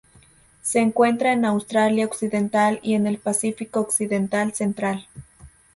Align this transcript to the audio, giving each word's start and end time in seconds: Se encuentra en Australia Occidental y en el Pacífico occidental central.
Se 0.63 0.79
encuentra 0.79 1.31
en 1.31 1.45
Australia 1.45 2.07
Occidental 2.07 2.79
y 2.81 2.95
en 2.95 3.05
el 3.05 3.19
Pacífico 3.19 3.81
occidental 3.81 4.51
central. 4.51 5.07